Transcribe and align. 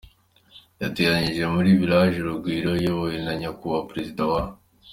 yateraniye 0.81 1.43
muri 1.53 1.69
Village 1.79 2.17
Urugwiro, 2.21 2.71
iyobowe 2.79 3.15
na 3.25 3.33
Nyakubahwa 3.39 3.87
Perezida 3.89 4.21
wa 4.31 4.41